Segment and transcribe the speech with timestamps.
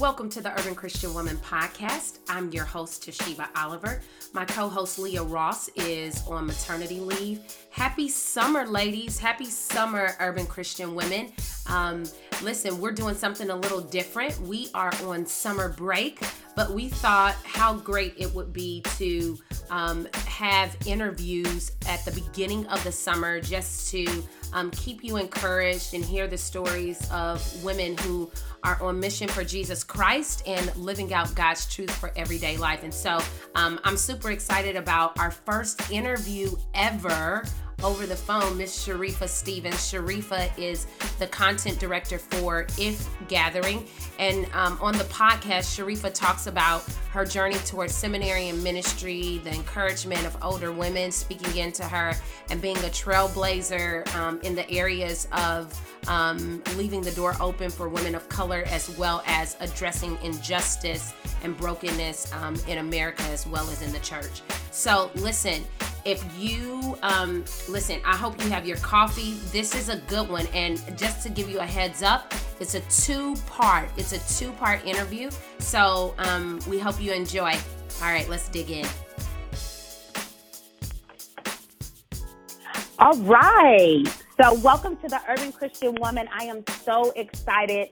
[0.00, 2.18] Welcome to the Urban Christian Woman Podcast.
[2.28, 4.00] I'm your host, Toshiba Oliver.
[4.32, 7.40] My co host, Leah Ross, is on maternity leave.
[7.70, 9.20] Happy summer, ladies.
[9.20, 11.32] Happy summer, Urban Christian Women.
[11.68, 12.02] Um,
[12.42, 14.36] listen, we're doing something a little different.
[14.40, 16.18] We are on summer break,
[16.56, 19.38] but we thought how great it would be to
[19.70, 24.04] um, have interviews at the beginning of the summer just to
[24.52, 28.28] um, keep you encouraged and hear the stories of women who
[28.64, 32.82] are on mission for Jesus Christ and living out God's truth for everyday life.
[32.82, 33.20] And so
[33.54, 37.44] um, I'm super excited about our first interview ever
[37.84, 39.76] over the phone, Miss Sharifa Stevens.
[39.76, 40.86] Sharifa is
[41.18, 43.86] the content director for If Gathering.
[44.18, 49.52] And um, on the podcast, Sharifa talks about her journey towards seminary and ministry, the
[49.52, 52.14] encouragement of older women speaking into her,
[52.50, 57.88] and being a trailblazer um, in the areas of um, leaving the door open for
[57.88, 63.68] women of color, as well as addressing injustice and brokenness um, in America as well
[63.68, 64.40] as in the church.
[64.70, 65.62] So, listen,
[66.04, 69.34] if you um, listen, I hope you have your coffee.
[69.52, 72.80] This is a good one, and just to give you a heads up, it's a
[72.80, 73.88] two-part.
[73.96, 75.30] It's a two-part interview.
[75.58, 77.52] So um, we hope you enjoy.
[78.02, 78.86] All right, let's dig in.
[82.98, 84.04] All right.
[84.40, 86.28] So, welcome to the Urban Christian Woman.
[86.32, 87.88] I am so excited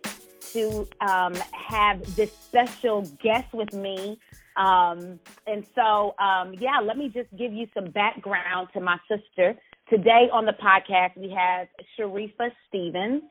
[0.52, 4.18] to um, have this special guest with me.
[4.56, 9.54] Um, and so, um, yeah, let me just give you some background to my sister.
[9.88, 13.22] Today on the podcast, we have Sharifa Stevens.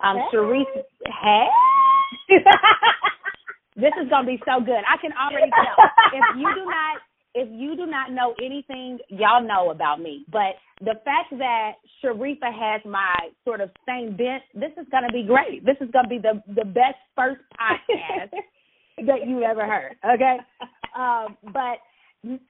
[0.00, 0.36] Um, hey.
[0.36, 0.82] Sharifa,
[1.22, 1.46] hey.
[3.76, 4.82] this is going to be so good.
[4.86, 5.86] I can already tell.
[6.12, 7.00] if you do not
[7.36, 10.24] if you do not know anything, y'all know about me.
[10.32, 15.12] But the fact that Sharifa has my sort of same bent, this is going to
[15.12, 15.64] be great.
[15.64, 18.32] This is going to be the the best first podcast
[19.06, 19.96] that you ever heard.
[20.02, 20.38] Okay,
[20.98, 21.76] um, but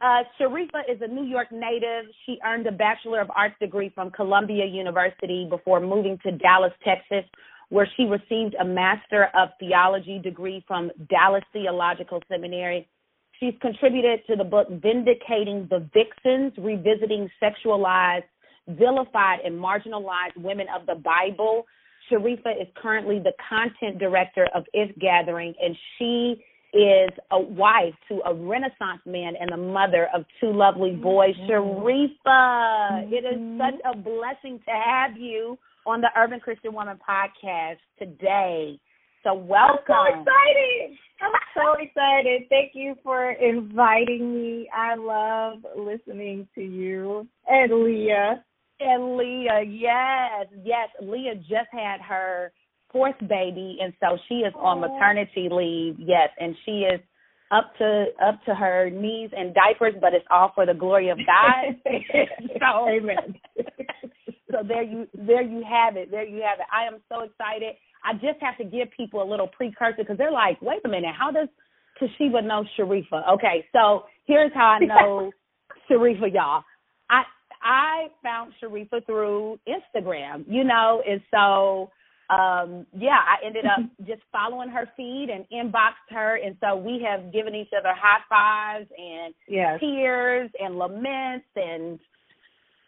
[0.00, 2.04] uh, Sharifa is a New York native.
[2.24, 7.28] She earned a Bachelor of Arts degree from Columbia University before moving to Dallas, Texas,
[7.70, 12.88] where she received a Master of Theology degree from Dallas Theological Seminary
[13.40, 18.24] She's contributed to the book Vindicating the Vixens, Revisiting Sexualized,
[18.68, 21.66] Vilified, and Marginalized Women of the Bible.
[22.10, 26.42] Sharifa is currently the content director of If Gathering, and she
[26.72, 31.34] is a wife to a Renaissance man and the mother of two lovely boys.
[31.36, 31.50] Mm-hmm.
[31.50, 33.12] Sharifa, mm-hmm.
[33.12, 33.60] it is mm-hmm.
[33.60, 38.78] such a blessing to have you on the Urban Christian Woman podcast today.
[39.26, 39.82] So welcome.
[39.90, 40.98] I'm so excited.
[41.20, 42.42] I'm so excited.
[42.48, 44.68] Thank you for inviting me.
[44.72, 48.44] I love listening to you and Leah.
[48.78, 50.90] And Leah, yes, yes.
[51.02, 52.52] Leah just had her
[52.92, 54.88] fourth baby, and so she is on oh.
[54.88, 55.96] maternity leave.
[55.98, 57.00] Yes, and she is
[57.50, 61.18] up to up to her knees in diapers, but it's all for the glory of
[61.18, 61.74] God.
[62.60, 63.34] so, Amen.
[64.52, 66.12] so there you there you have it.
[66.12, 66.66] There you have it.
[66.72, 67.74] I am so excited.
[68.06, 71.14] I just have to give people a little precursor because they're like, wait a minute,
[71.18, 71.48] how does
[72.00, 73.28] Toshiba know Sharifa?
[73.34, 75.32] Okay, so here's how I know
[75.90, 76.62] Sharifa, y'all.
[77.10, 77.22] I
[77.62, 81.90] I found Sharifa through Instagram, you know, and so
[82.28, 87.04] um yeah, I ended up just following her feed and inboxed her and so we
[87.04, 89.80] have given each other high fives and yes.
[89.80, 91.98] tears and laments and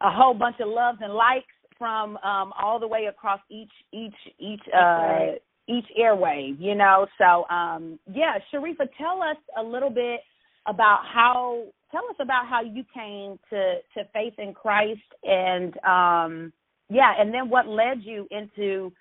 [0.00, 1.46] a whole bunch of loves and likes
[1.78, 5.38] from um all the way across each each each uh right.
[5.68, 7.06] each airway, you know.
[7.18, 10.20] So um yeah, Sharifa, tell us a little bit
[10.66, 16.52] about how tell us about how you came to to faith in Christ and um
[16.90, 18.92] yeah, and then what led you into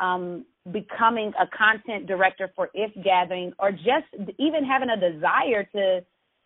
[0.00, 4.08] um becoming a content director for If Gathering or just
[4.38, 6.04] even having a desire to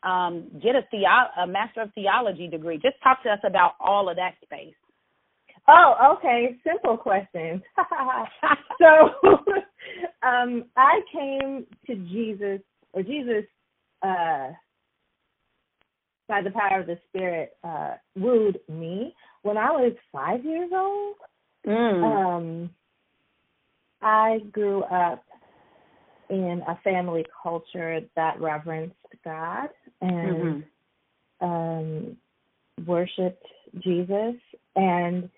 [0.08, 2.76] um get a theo- a master of theology degree.
[2.78, 4.74] Just talk to us about all of that space.
[5.68, 6.56] Oh, okay.
[6.66, 7.62] Simple question.
[8.80, 9.10] so,
[10.26, 12.60] um, I came to Jesus,
[12.92, 13.44] or Jesus,
[14.02, 14.48] uh,
[16.26, 21.16] by the power of the Spirit, uh, wooed me when I was five years old.
[21.66, 22.04] Mm.
[22.04, 22.70] Um,
[24.00, 25.24] I grew up
[26.30, 28.94] in a family culture that reverenced
[29.24, 29.68] God
[30.00, 30.64] and
[31.42, 31.46] mm-hmm.
[31.46, 32.16] um,
[32.86, 33.46] worshipped
[33.80, 34.34] Jesus,
[34.76, 35.28] and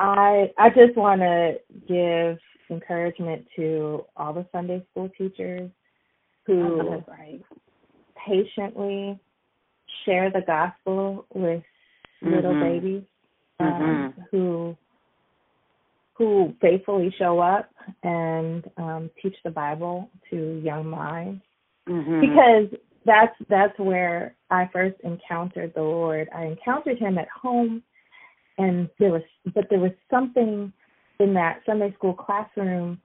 [0.00, 2.38] I I just want to give
[2.70, 5.70] encouragement to all the Sunday school teachers
[6.46, 7.40] who right.
[8.26, 9.18] patiently
[10.04, 11.62] share the gospel with
[12.22, 12.34] mm-hmm.
[12.34, 13.02] little babies
[13.60, 14.20] um, mm-hmm.
[14.30, 14.76] who
[16.14, 17.70] who faithfully show up
[18.02, 21.42] and um, teach the Bible to young minds
[21.88, 22.20] Mm-hmm.
[22.20, 26.28] because that's that's where I first encountered the Lord.
[26.34, 27.82] I encountered Him at home,
[28.60, 29.22] and there was
[29.54, 30.72] but there was something
[31.18, 33.00] in that Sunday school classroom.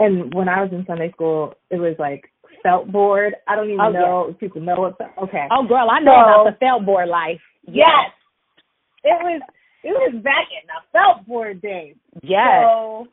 [0.00, 2.24] And when I was in Sunday school, it was like
[2.62, 3.34] felt board.
[3.46, 4.96] I don't even Oh, know if people know what.
[5.22, 5.46] Okay.
[5.50, 7.40] oh, girl, I know So- about the felt board life.
[7.66, 8.10] Yes.
[9.04, 9.42] It was
[9.82, 11.96] it was back in the felt board days.
[12.22, 12.64] Yes.
[12.64, 13.06] So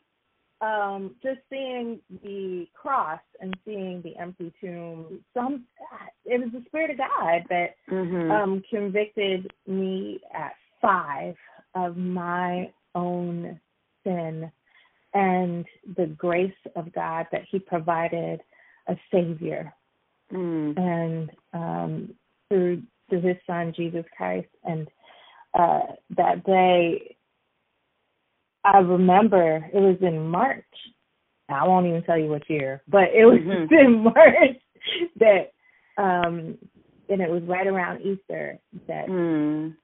[0.61, 5.65] um just seeing the cross and seeing the empty tomb, some
[6.25, 8.31] it was the spirit of God that mm-hmm.
[8.31, 11.35] um convicted me at five
[11.75, 13.59] of my own
[14.03, 14.51] sin
[15.13, 15.65] and
[15.97, 18.41] the grace of God that he provided
[18.87, 19.73] a savior
[20.31, 20.77] mm.
[20.77, 22.13] and um,
[22.49, 24.47] through through His Son Jesus Christ.
[24.63, 24.87] And
[25.53, 25.81] uh,
[26.17, 27.15] that day,
[28.63, 30.63] I remember it was in March.
[31.49, 33.71] I won't even tell you what year, but it was Mhm.
[33.85, 34.57] in March
[35.17, 35.51] that,
[35.97, 36.57] um,
[37.09, 38.57] and it was right around Easter
[38.87, 39.75] that Mm.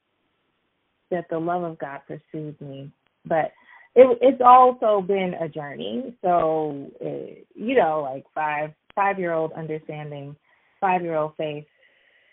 [1.12, 2.92] That the love of God pursued me.
[3.26, 3.52] But
[3.96, 6.16] it, it's also been a journey.
[6.22, 10.36] So, it, you know, like five five year old understanding,
[10.80, 11.66] five year old faith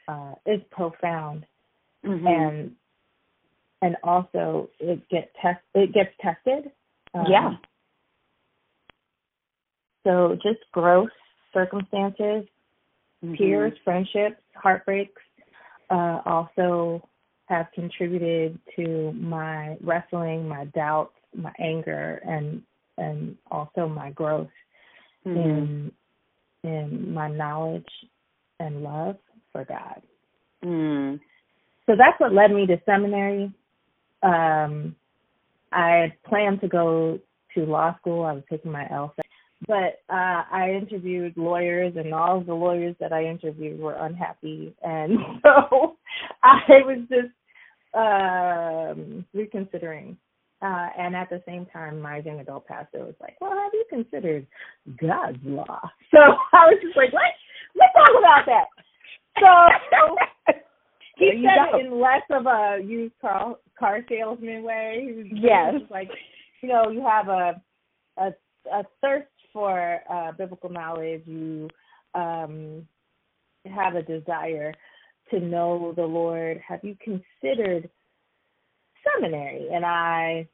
[0.09, 1.47] uh, is profound,
[2.05, 2.27] Mm-hmm.
[2.27, 2.71] and
[3.81, 6.71] and also it get test it gets tested.
[7.15, 7.55] Um, Yeah.
[10.05, 11.09] So just growth,
[11.55, 12.47] circumstances,
[13.25, 13.37] Mhm.
[13.39, 15.23] peers, friendships, heartbreaks,
[15.89, 17.09] uh, also
[17.47, 22.63] have contributed to my wrestling, my doubts, my anger, and
[22.97, 24.51] and also my growth
[25.27, 25.37] Mhm.
[25.37, 25.93] in
[26.63, 27.91] in my knowledge
[28.61, 29.19] and love
[29.53, 30.03] for God.
[30.65, 31.21] Mm.
[31.87, 33.53] So that's what led me to seminary.
[34.23, 34.97] Um,
[35.73, 37.21] I had planned to go
[37.55, 38.25] to law school.
[38.25, 39.24] I was taking my LSAT,
[39.67, 44.75] but uh, I interviewed lawyers, and all of the lawyers that I interviewed were unhappy,
[44.83, 45.97] and so
[46.43, 47.33] I was just
[47.95, 50.17] um, reconsidering.
[50.63, 53.85] Uh, and at the same time, my young adult pastor was like, "Well, have you
[53.91, 54.47] considered
[55.01, 55.81] God's law?"
[56.11, 57.37] So I was just like, "Let's
[57.77, 58.67] let's talk about that."
[59.41, 60.55] So
[61.19, 61.79] he said go.
[61.79, 65.07] in less of a used car car salesman way.
[65.07, 65.73] He was he Yes.
[65.75, 66.09] was like,
[66.63, 67.61] you know, you have a
[68.19, 68.33] a
[68.73, 71.71] a thirst for uh biblical knowledge, you
[72.15, 72.87] um
[73.65, 74.75] have a desire
[75.31, 76.61] to know the Lord.
[76.69, 77.89] Have you considered
[79.03, 79.69] seminary?
[79.73, 80.47] And I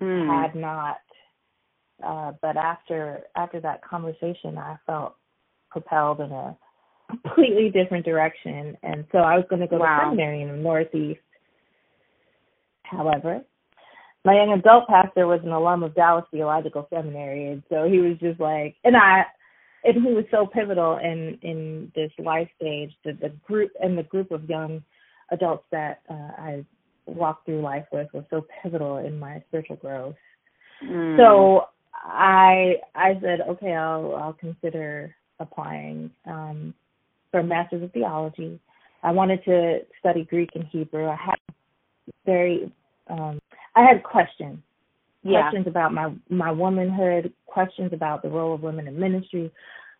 [0.00, 0.26] Mm.
[0.28, 0.98] had not.
[2.02, 5.16] Uh, but after after that conversation, I felt
[5.70, 6.56] propelled in a
[7.08, 9.96] completely different direction, and so I was going to go Wow.
[9.96, 11.20] to seminary in the Northeast.
[12.82, 13.42] However,
[14.26, 18.18] my young adult pastor was an alum of Dallas Theological Seminary, and so he was
[18.18, 19.22] just like, and I,
[19.84, 22.90] and he was so pivotal in in this life stage.
[23.04, 24.82] The the group and the group of young
[25.30, 26.64] adults that uh, I
[27.06, 30.16] walked through life with was so pivotal in my spiritual growth.
[30.84, 31.16] Mm.
[31.16, 36.74] So I I said, okay, I'll I'll consider applying um,
[37.30, 38.58] for a master's of theology.
[39.04, 41.06] I wanted to study Greek and Hebrew.
[41.06, 41.36] I had
[42.24, 42.72] very
[43.08, 43.40] um,
[43.76, 44.58] I had questions
[45.26, 45.42] yeah.
[45.42, 49.50] questions about my my womanhood, questions about the role of women in ministry,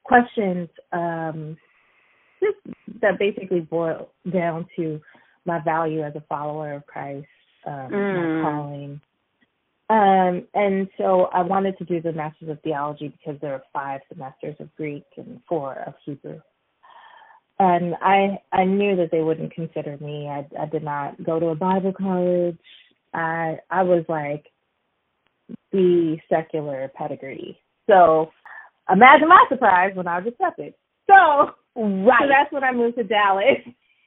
[0.05, 1.57] questions um,
[2.41, 5.01] just that basically boil down to
[5.45, 7.27] my value as a follower of Christ,
[7.67, 8.43] um, Mm.
[8.43, 9.01] my calling.
[9.89, 14.01] Um, and so I wanted to do the Masters of Theology because there are five
[14.09, 16.41] semesters of Greek and four of Hebrew.
[17.59, 20.29] And I I knew that they wouldn't consider me.
[20.29, 22.59] I I did not go to a Bible college.
[23.15, 24.47] I I was like
[25.73, 27.59] the secular pedigree.
[27.89, 28.31] So
[28.91, 30.75] imagine my surprise when I was accepted.
[31.07, 32.19] So, right.
[32.23, 33.59] so that's when I moved to Dallas.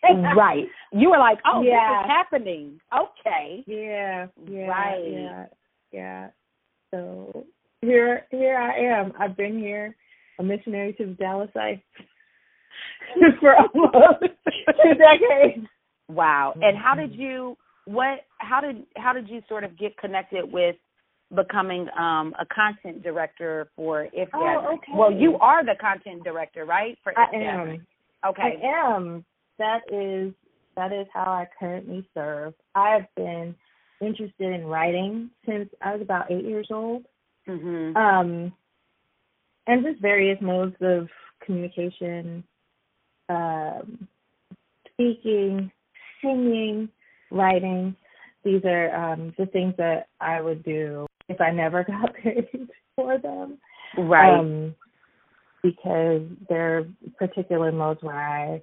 [0.35, 0.65] right.
[0.91, 2.01] You were like, oh, Yeah.
[2.01, 2.79] this is happening.
[2.93, 3.63] Okay.
[3.67, 5.03] Yeah, yeah, Right.
[5.11, 5.45] yeah,
[5.91, 6.27] yeah.
[6.91, 7.45] So
[7.81, 9.13] here, here I am.
[9.19, 9.95] I've been here,
[10.39, 11.81] a missionary to the Dallas site
[13.39, 14.21] for almost
[14.83, 15.67] two decades.
[16.09, 16.53] Wow.
[16.61, 17.21] And how did Mm-hmm.
[17.21, 20.75] you what how did how did you sort of get connected with
[21.35, 24.77] becoming um a content director for If Oh, Gathering?
[24.79, 24.91] okay.
[24.95, 26.97] Well, you are the content director, right?
[27.03, 27.85] For I If Gathering.
[28.23, 28.29] am.
[28.31, 28.59] Okay.
[28.63, 29.25] I am.
[29.57, 30.33] That is
[30.75, 32.53] that is how I currently serve.
[32.75, 33.55] I have been
[34.01, 37.05] interested in writing since I was about eight years old.
[37.47, 37.95] Mhm.
[37.97, 38.53] um,
[39.65, 41.09] and just various modes of
[41.41, 42.43] communication,
[43.27, 44.07] um,
[44.93, 45.71] speaking,
[46.21, 46.89] singing,
[47.31, 47.95] writing.
[48.43, 52.69] These are um, the things that I would do if I never got paid.
[52.99, 53.57] for them.
[53.97, 54.39] Right.
[54.39, 54.75] Um,
[55.63, 58.61] because there are particular modes where I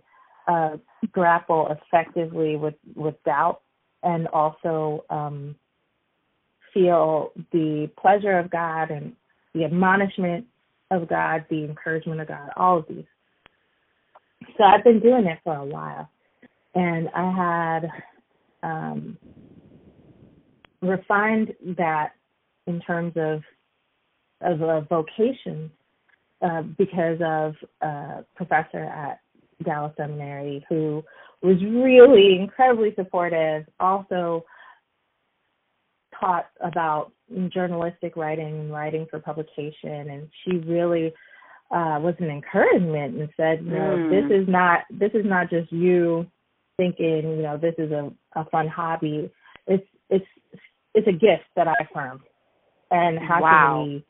[0.49, 0.77] uh,
[1.13, 3.61] grapple effectively with, with doubt
[4.03, 5.57] and also um,
[6.73, 9.15] feel the pleasure of God and
[9.55, 10.47] the admonishment
[10.91, 13.05] of God, the encouragement of God, all of these.
[14.57, 16.09] So I've been doing it for a while.
[16.75, 17.91] And I had
[18.63, 19.19] um,
[20.83, 22.13] refined that
[22.67, 23.43] in terms of
[24.43, 25.71] of a vocation
[26.43, 29.21] uh, because of a professor at
[29.65, 31.03] Dallas Seminary who
[31.43, 33.65] was really incredibly supportive.
[33.81, 34.45] Also
[36.19, 37.13] taught about
[37.49, 41.13] journalistic writing and writing for publication, and she really
[41.71, 44.11] uh, was an encouragement and said, you know, Mm.
[44.11, 46.27] this is not this is not just you
[46.77, 49.31] thinking, you know, this is a, a fun hobby.
[49.67, 50.27] It's it's
[50.97, 52.23] it's a gift that I affirm,
[52.91, 53.85] and how Wow.
[53.85, 54.05] can we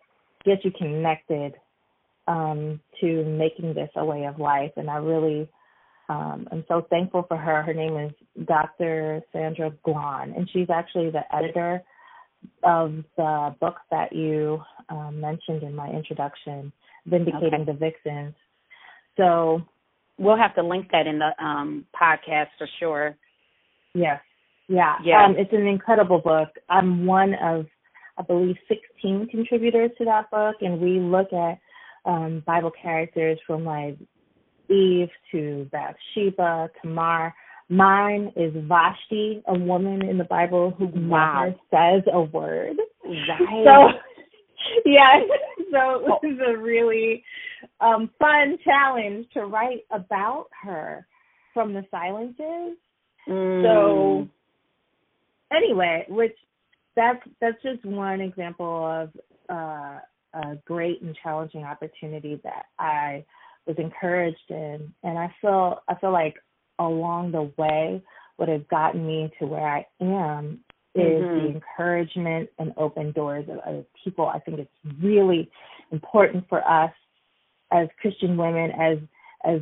[0.45, 1.55] get you connected
[2.27, 4.73] um, to making this a way of life?
[4.77, 5.49] And I really
[6.09, 7.63] um, I'm so thankful for her.
[7.63, 8.13] Her name is
[8.47, 9.23] Dr.
[9.33, 11.83] Sandra Glahn, and she's actually the editor
[12.63, 16.73] of the book that you um, mentioned in my introduction,
[17.07, 17.73] Vindicating Okay.
[17.73, 18.35] the Vixens.
[19.17, 19.63] So,
[20.19, 23.17] We'll have to link that in the um, podcast for sure.
[23.95, 24.21] yes,
[24.69, 25.25] yeah, Yeah.
[25.25, 26.49] Um, it's an incredible book.
[26.69, 27.67] I'm one of,
[28.19, 31.59] I believe, 16 contributors to that book, and we look at
[32.05, 33.97] um, Bible characters from like
[34.69, 37.35] Eve to Bathsheba, Tamar.
[37.69, 41.45] Mine is Vashti, a woman in the Bible who Wow.
[41.45, 42.77] never says a word.
[43.05, 43.65] Right.
[43.65, 43.89] So
[44.85, 45.21] yeah,
[45.73, 47.25] so it was a really
[47.81, 51.07] um fun challenge to write about her
[51.53, 52.77] from the silences.
[53.29, 53.63] Mm.
[53.63, 54.29] So
[55.53, 56.37] anyway, which
[56.95, 59.11] that's that's just one example of
[59.49, 59.99] uh
[60.35, 63.25] a great and challenging opportunity that I
[63.67, 66.37] was encouraged in and I feel I feel like
[66.79, 68.03] along the way
[68.37, 70.61] what has gotten me to where I am
[70.95, 71.37] is Mhm.
[71.37, 74.27] the encouragement and open doors of other people.
[74.27, 75.51] I think it's really
[75.91, 76.93] important for us
[77.71, 78.99] as Christian women, as
[79.45, 79.61] as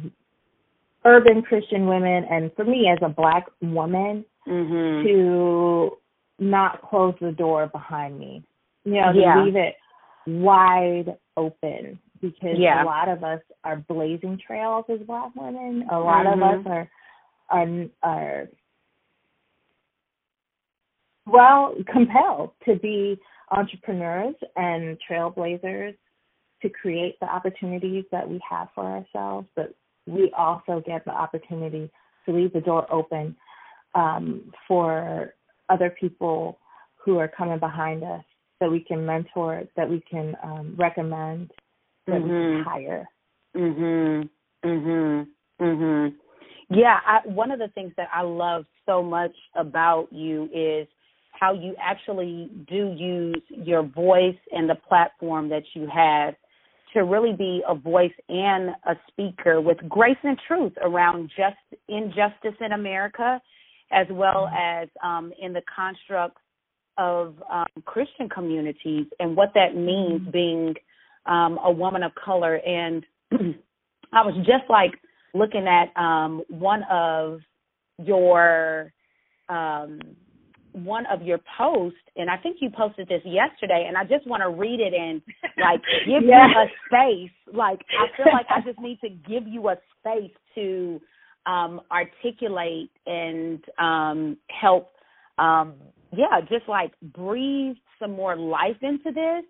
[1.04, 5.02] urban Christian women, and for me as a black woman, Mhm.
[5.02, 5.98] to
[6.38, 8.42] not close the door behind me.
[8.84, 9.42] You know, to Yeah.
[9.42, 9.76] leave it
[10.26, 12.82] wide open because Yeah.
[12.82, 15.86] a lot of us are blazing trails as black women.
[15.90, 16.60] A lot of Mhm.
[16.60, 16.88] us are
[17.50, 17.68] are
[18.02, 18.48] are
[21.26, 23.20] well compelled to be
[23.50, 25.96] entrepreneurs and trailblazers
[26.62, 29.74] to create the opportunities that we have for ourselves, but
[30.06, 31.90] we also get the opportunity
[32.26, 33.36] to leave the door open
[33.94, 35.34] um, for
[35.68, 36.58] other people
[36.96, 38.24] who are coming behind us
[38.60, 41.50] that we can mentor, that we can um, recommend,
[42.06, 42.56] that we Mhm.
[42.56, 43.08] can hire.
[43.54, 44.28] Mhm.
[44.62, 45.28] Mhm.
[45.60, 46.14] Mhm.
[46.70, 50.88] Yeah, I, one of the things that I love so much about you is
[51.32, 56.34] how you actually do use your voice and the platform that you have
[56.94, 61.56] to really be a voice and a speaker with grace and truth around just
[61.88, 63.40] injustice in America,
[63.92, 66.38] as well as um, in the construct
[66.96, 70.74] of um, Christian communities and what that means being
[71.26, 72.56] um, a woman of color.
[72.56, 73.04] And
[74.12, 74.92] I was just like
[75.34, 77.40] looking at um, one of
[77.98, 78.92] your
[79.48, 80.00] um,
[80.74, 84.42] one of your posts, and I think you posted this yesterday, and I just want
[84.42, 85.22] to read it and
[85.58, 86.48] like give Yeah.
[86.48, 87.54] you a space.
[87.54, 91.00] Like I feel like I just need to give you a space to
[91.46, 94.90] um, articulate and um, help.
[95.38, 95.74] Um,
[96.12, 99.44] yeah, just like breathe some more life into this.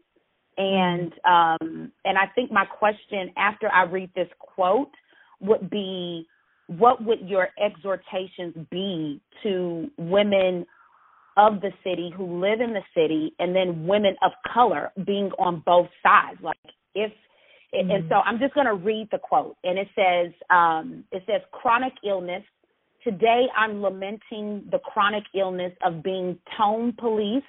[0.57, 4.93] And um, and I think my question after I read this quote
[5.41, 6.27] would be,
[6.69, 10.65] what would your exhortations be to women
[11.37, 15.63] of the city who live in the city and then women of color being on
[15.67, 16.41] both sides.
[16.43, 16.57] Like
[16.95, 17.13] if
[17.73, 18.09] and Mhm.
[18.09, 21.93] so i'm just going to read the quote and it says um it says chronic
[22.05, 22.45] illness.
[23.03, 27.47] Today i'm lamenting the chronic illness of being tone policed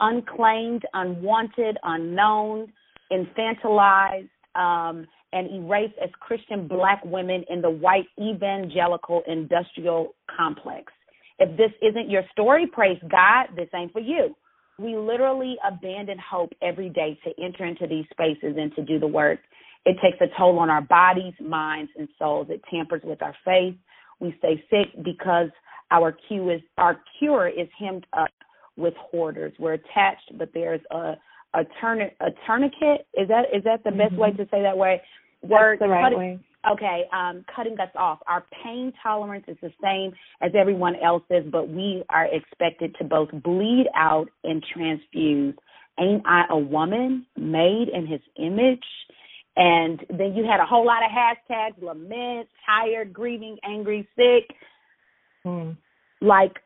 [0.00, 2.72] unclaimed unwanted unknown
[3.12, 10.92] infantilized um and erased as christian black women in the white evangelical industrial complex
[11.38, 14.34] if this isn't your story, praise God, this ain't for you.
[14.78, 19.06] We literally abandon hope every day to enter into these spaces and to do the
[19.06, 19.40] work.
[19.84, 22.48] It takes a toll on our bodies, minds, and souls.
[22.50, 23.74] It tampers with our faith.
[24.20, 25.48] We stay sick because
[25.90, 28.30] our cue is our cure is hemmed up
[28.76, 29.52] with hoarders.
[29.58, 31.14] We're attached, but there's a
[31.54, 33.06] a turn a tourniquet.
[33.14, 33.98] Is that is that the mm-hmm.
[33.98, 34.42] best way mm-hmm.
[34.42, 35.00] to say that way?
[35.42, 36.38] Word the right way.
[36.70, 38.18] Okay, um, cutting us off.
[38.26, 43.30] Our pain tolerance is the same as everyone else's, but we are expected to both
[43.42, 45.54] bleed out and transfuse.
[45.98, 48.84] Ain't I a woman made in his image?
[49.56, 54.54] And then you had a whole lot of hashtags, lament, tired, grieving, angry, sick.
[55.46, 55.76] Mm.
[56.20, 56.56] Like,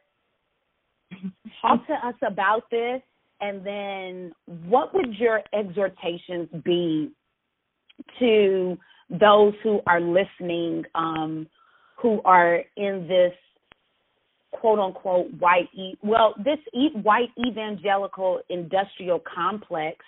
[1.63, 3.01] talk to us about this.
[3.41, 4.33] And then
[4.69, 7.11] what would your exhortations be
[8.19, 8.79] to
[9.11, 11.47] those who are listening um,
[12.01, 13.33] who are in this
[14.53, 19.99] quote unquote white e- well this e- white evangelical industrial complex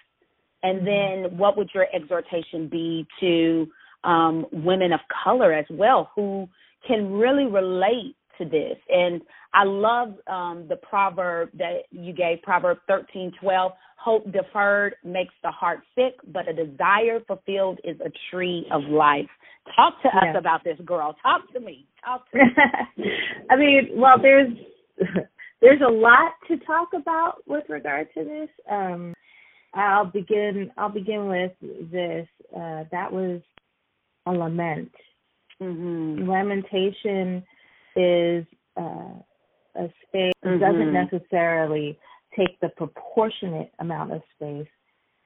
[0.63, 1.27] and mm-hmm.
[1.27, 3.67] then what would your exhortation be to
[4.05, 6.49] um, women of color as well who
[6.87, 9.21] can really relate to this and
[9.55, 13.73] I love um, the proverb that you gave, Proverb thirteen twelve.
[13.97, 19.29] Hope deferred makes the heart sick, but a desire fulfilled is a tree of life.
[19.77, 21.15] Talk to us about this, girl.
[21.23, 21.87] Talk to me.
[22.05, 23.05] Talk to me.
[23.51, 24.51] I mean, well, there's
[25.63, 28.49] there's a lot to talk about with regard to this.
[28.69, 29.15] Um,
[29.73, 30.73] I'll begin.
[30.77, 31.53] I'll begin with
[31.93, 32.27] this.
[32.55, 33.41] Uh, that was
[34.27, 34.93] a lament.
[35.63, 36.29] Mm-hmm.
[36.29, 37.45] Lamentation
[37.97, 38.45] is.
[38.77, 39.21] Uh,
[39.77, 40.61] a space mm-hmm.
[40.61, 41.99] doesn't necessarily
[42.37, 44.69] take the proportionate amount of space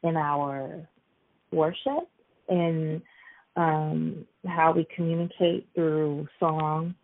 [0.02, 0.88] in our
[1.52, 2.08] worship
[2.48, 3.02] in
[3.56, 6.94] um, how we communicate through song,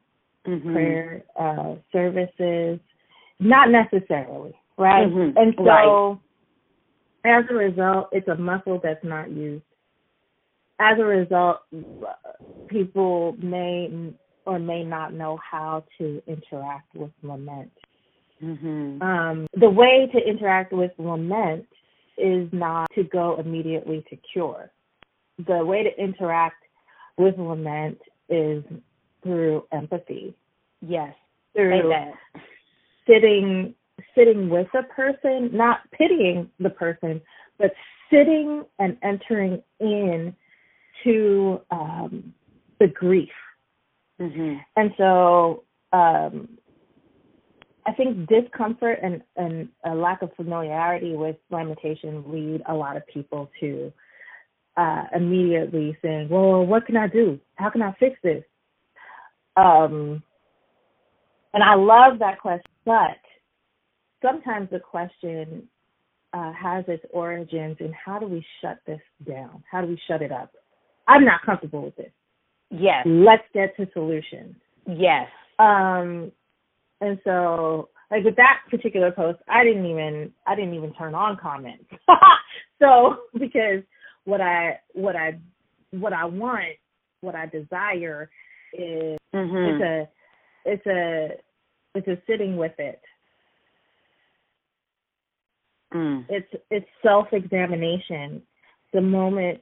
[0.47, 0.73] mm-hmm.
[0.73, 2.78] prayer, uh, services.
[3.40, 5.09] Not necessarily, right?
[5.09, 5.37] Mm-hmm.
[5.37, 6.21] And so,
[7.25, 7.38] right.
[7.38, 9.64] as a result, it's a muscle that's not used.
[10.78, 11.59] As a result,
[12.68, 14.14] people may
[14.46, 17.72] or may not know how to interact with lament.
[18.42, 19.00] Mm-hmm.
[19.02, 21.66] Um, the way to interact with lament
[22.18, 24.70] is not to go immediately to cure.
[25.46, 26.62] The way to interact
[27.16, 28.62] with lament is
[29.23, 30.34] through empathy.
[30.80, 31.14] Yes,
[31.54, 31.92] through
[33.06, 33.75] sitting
[34.14, 37.21] sitting with a person, not pitying the person,
[37.58, 37.73] but
[38.10, 40.34] sitting and entering in
[41.02, 42.34] to um,
[42.80, 43.30] the grief
[44.20, 44.56] Mm-hmm.
[44.76, 46.48] And so um,
[47.86, 53.06] I think discomfort and, and a lack of familiarity with lamentation lead a lot of
[53.06, 53.92] people to
[54.76, 57.38] uh, immediately saying, well, what can I do?
[57.56, 58.44] How can I fix this?
[59.56, 60.22] Um,
[61.52, 63.18] and I love that question, but
[64.22, 65.68] sometimes the question
[66.32, 69.62] uh, has its origins in how do we shut this down?
[69.70, 70.52] How do we shut it up?
[71.06, 72.10] I'm not comfortable with this.
[72.70, 73.04] Yes.
[73.06, 74.56] Let's get to solutions.
[74.86, 75.28] Yes.
[75.58, 76.32] Um
[77.00, 81.36] and so like with that particular post, I didn't even I didn't even turn on
[81.36, 81.84] comments.
[82.80, 83.82] so because
[84.24, 85.38] what I what I
[85.90, 86.76] what I want,
[87.20, 88.30] what I desire
[88.72, 89.56] is mm-hmm.
[89.56, 90.08] it's a
[90.64, 91.28] it's a
[91.94, 93.00] it's a sitting with it.
[95.94, 96.26] Mm.
[96.28, 98.42] It's it's self examination.
[98.92, 99.60] The moment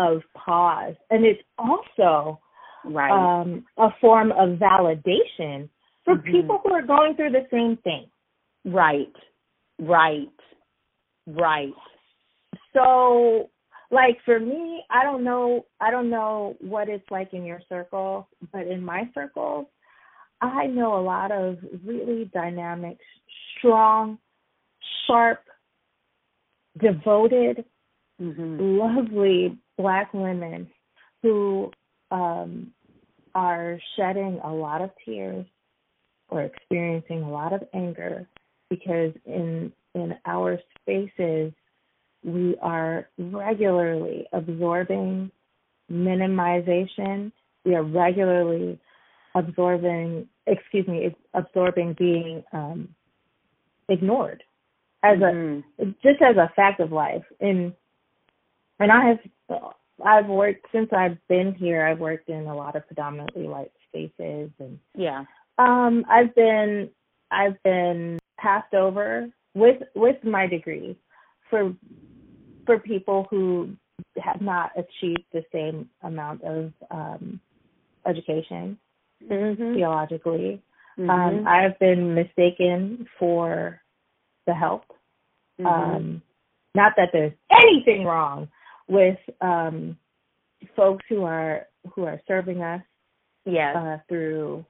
[0.00, 0.94] of pause.
[1.10, 2.40] And it's also
[2.84, 3.10] right.
[3.10, 5.68] um, a form of validation
[6.04, 6.32] for mm-hmm.
[6.32, 8.06] people who are going through the same thing.
[8.64, 9.12] Right.
[9.78, 10.28] Right.
[11.26, 11.72] Right.
[12.74, 13.50] So
[13.90, 18.28] like for me, I don't know I don't know what it's like in your circle,
[18.52, 19.66] but in my circles,
[20.40, 22.98] I know a lot of really dynamic,
[23.58, 24.18] strong,
[25.06, 25.40] sharp,
[26.78, 27.64] devoted,
[28.20, 28.78] mm-hmm.
[28.78, 30.68] lovely black women
[31.22, 31.70] who
[32.10, 32.72] um,
[33.34, 35.46] are shedding a lot of tears
[36.28, 38.26] or experiencing a lot of anger
[38.68, 41.52] because in in our spaces
[42.22, 45.30] we are regularly absorbing
[45.90, 47.32] minimization
[47.64, 48.78] we are regularly
[49.34, 52.88] absorbing excuse me absorbing being um,
[53.88, 54.42] ignored
[55.02, 55.82] as mm-hmm.
[55.82, 57.72] a just as a fact of life and
[58.80, 59.18] and I have
[60.04, 61.86] I've worked since I've been here.
[61.86, 65.24] I've worked in a lot of predominantly white spaces, and yeah,
[65.58, 66.90] um, I've been
[67.30, 70.98] I've been passed over with with my degree
[71.50, 71.74] for
[72.66, 73.76] for people who
[74.22, 77.40] have not achieved the same amount of um,
[78.06, 78.78] education
[79.22, 79.74] mm-hmm.
[79.74, 80.62] theologically.
[80.98, 81.10] Mm-hmm.
[81.10, 83.80] Um, I've been mistaken for
[84.46, 84.84] the help.
[85.60, 85.66] Mm-hmm.
[85.66, 86.22] Um,
[86.74, 88.48] not that there's anything wrong
[88.90, 89.96] with um,
[90.76, 92.82] folks who are who are serving us
[93.46, 93.74] yes.
[93.74, 94.64] uh, through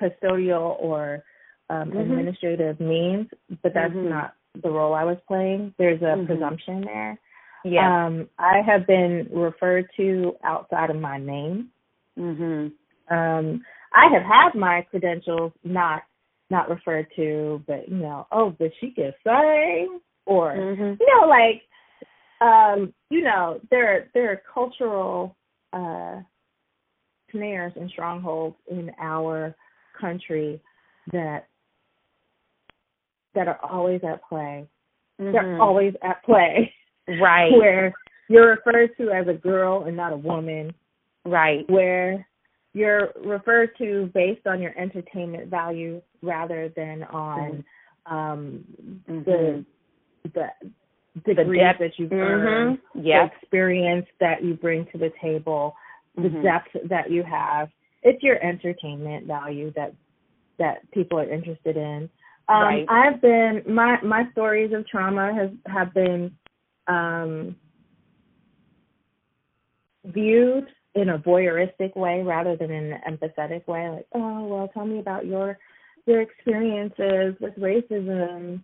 [0.00, 1.24] custodial or
[1.68, 1.98] um, mm-hmm.
[1.98, 3.26] administrative means,
[3.62, 4.08] but that's mm-hmm.
[4.08, 5.74] not the role I was playing.
[5.76, 6.26] There's a Mhm.
[6.26, 7.18] presumption there.
[7.64, 8.06] Yeah.
[8.06, 11.70] Um, I have been referred to outside of my name.
[12.18, 12.72] mhm.
[13.10, 16.02] Um, I have had my credentials not
[16.50, 20.98] not referred to, but you know, oh, but she can sing, or Mhm.
[20.98, 21.67] you know, like,
[22.40, 25.36] um, you know, there there are cultural
[25.72, 26.20] uh,
[27.32, 29.54] snares and strongholds in our
[30.00, 30.60] country
[31.12, 31.48] that
[33.34, 34.66] that are always at play.
[35.18, 35.60] They're Mhm.
[35.60, 36.72] always at play
[37.20, 37.52] right.
[37.58, 37.92] where
[38.28, 40.74] you're referred to as a girl and not a woman,
[41.24, 41.68] Right.
[41.68, 42.26] where
[42.72, 47.64] you're referred to based on your entertainment value rather than on
[48.06, 48.64] um
[49.06, 49.64] the
[50.34, 50.50] the
[51.24, 51.78] degrees depth.
[51.80, 53.32] that you've earned, Yep.
[53.32, 55.74] the experience that you bring to the table,
[56.16, 56.42] the Mhm.
[56.42, 57.70] depth that you have.
[58.02, 59.92] It's your entertainment value that
[60.58, 62.10] that people are interested in.
[62.48, 62.86] Um, Right.
[62.88, 66.36] I've been my my stories of trauma has have been
[66.88, 67.54] um,
[70.06, 73.88] viewed in a voyeuristic way rather than in an empathetic way.
[73.88, 75.58] Like, oh well, tell me about your
[76.06, 78.62] your experiences with racism.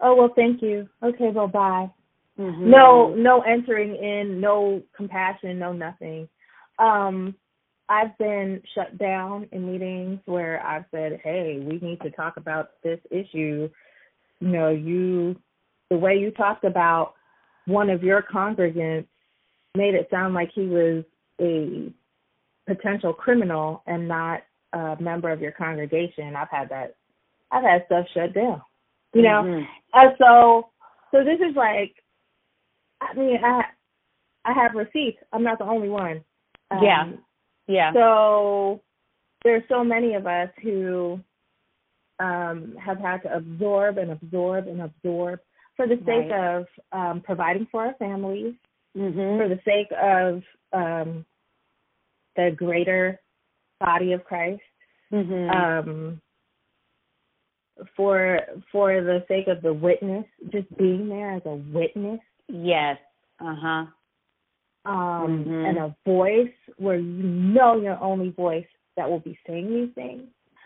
[0.00, 0.88] Oh well, thank you.
[1.02, 1.90] Okay, well, bye.
[2.38, 2.58] Mhm.
[2.58, 6.28] No, no entering in, no compassion, no nothing.
[6.78, 7.34] Um,
[7.88, 12.80] I've been shut down in meetings where I've said, "Hey, we need to talk about
[12.82, 13.68] this issue."
[14.40, 15.36] You know, you
[15.90, 17.14] the way you talked about
[17.66, 19.08] one of your congregants
[19.74, 21.04] made it sound like he was
[21.40, 21.92] a
[22.66, 24.42] potential criminal and not
[24.74, 26.36] a member of your congregation.
[26.36, 26.94] I've had that.
[27.50, 28.62] I've had stuff shut down.
[29.14, 29.68] You know, Mhm.
[29.94, 30.70] and so
[31.10, 31.94] so this is like
[33.00, 33.64] I mean, I
[34.44, 35.22] I have receipts.
[35.32, 36.24] I'm not the only one.
[36.70, 37.12] Um, Yeah.
[37.66, 37.92] Yeah.
[37.92, 38.82] So
[39.44, 41.20] there's so many of us who
[42.20, 45.40] um have had to absorb and absorb and absorb
[45.76, 46.56] for the sake Right.
[46.56, 48.54] of um providing for our families,
[48.96, 49.38] Mhm.
[49.38, 50.42] for the sake of
[50.72, 51.24] um
[52.36, 53.20] the greater
[53.80, 54.62] body of Christ.
[55.12, 55.50] Mhm.
[55.50, 56.20] Um
[57.96, 58.40] for
[58.72, 62.98] for the sake of the witness, just being there as a witness yes.
[63.40, 63.86] Uh-huh.
[64.84, 65.68] um, Mhm.
[65.68, 70.22] and a voice where you know your only voice that will be saying these things.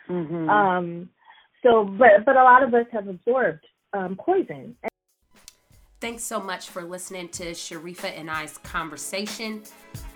[0.09, 0.48] Mhm.
[0.48, 1.11] Um,
[1.62, 4.77] so, but but a lot of us have absorbed um, poison.
[6.01, 9.62] Thanks so much for listening to Sharifa and I's conversation.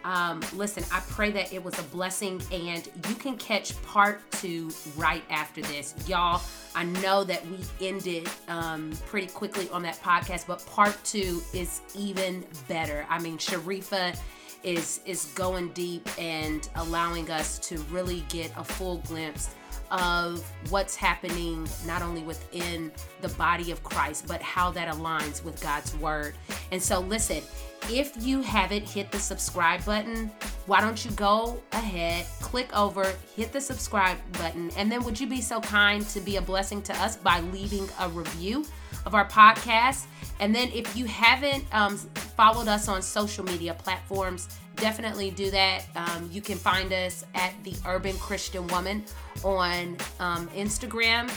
[0.04, 4.70] Um, listen, I pray that it was a blessing and you can catch part two
[4.96, 5.94] right after this.
[6.08, 6.40] Y'all,
[6.76, 11.80] I know that we ended um, pretty quickly on that podcast, but part two is
[11.96, 13.06] even better.
[13.08, 14.16] I mean, Sharifa
[14.62, 19.54] is is going deep and allowing us to really get a full glimpse
[19.90, 25.60] of what's happening not only within the body of Christ, but how that aligns with
[25.62, 26.34] God's word.
[26.72, 27.42] And so, listen,
[27.90, 30.30] if you haven't hit the subscribe button,
[30.66, 35.26] why don't you go ahead, click over, hit the subscribe button, and then would you
[35.26, 38.64] be so kind to be a blessing to us by leaving a review
[39.04, 40.06] of our podcast?
[40.40, 45.84] And then, if you haven't um, followed us on social media platforms, definitely do that.
[45.96, 49.04] Um, you can find us at the Urban Christian Woman
[49.42, 51.30] on um, Instagram,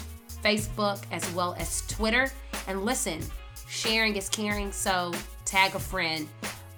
[0.43, 2.29] Facebook, as well as Twitter.
[2.67, 3.21] And listen,
[3.67, 5.13] sharing is caring, so
[5.45, 6.27] tag a friend.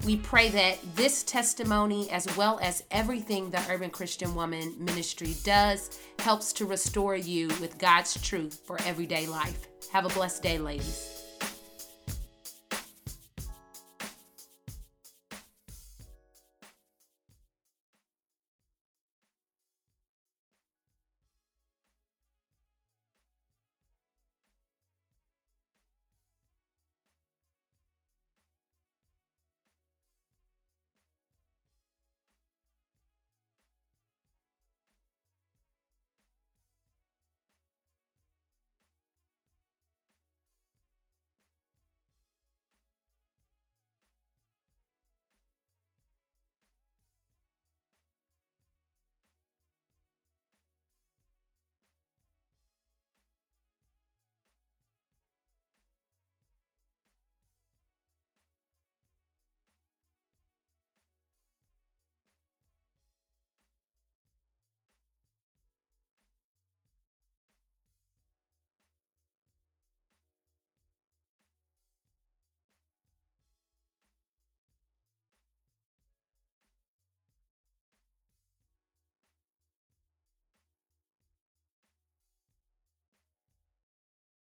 [0.03, 5.99] We pray that this testimony, as well as everything the Urban Christian Woman Ministry does,
[6.17, 9.67] helps to restore you with God's truth for everyday life.
[9.93, 11.20] Have a blessed day, ladies.